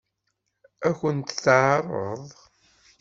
[0.87, 2.21] Ad kent-t-teɛṛeḍ?